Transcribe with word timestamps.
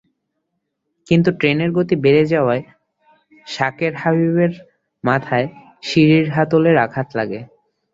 কিন্তু 1.07 1.29
ট্রেনের 1.39 1.69
গতি 1.77 1.95
বেড়ে 2.03 2.23
যাওয়ায় 2.33 2.63
শাকের 3.47 3.93
হাবিবের 4.01 4.51
মাথায় 5.03 5.47
সিঁড়ির 5.83 6.27
হাতলের 6.35 6.75
আঘাত 6.85 7.07
লাগে। 7.19 7.39